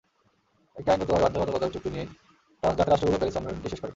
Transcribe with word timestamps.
একটি 0.75 0.89
আইনগতভাবে 0.91 1.23
বাধ্যবাধকতা 1.25 1.67
চুক্তি 1.73 1.89
নিয়েই 1.89 2.09
যাতে 2.63 2.81
রাষ্ট্রগুলো 2.83 3.17
প্যারিস 3.19 3.35
সম্মেলনটি 3.35 3.67
শেষ 3.69 3.79
করে। 3.79 3.89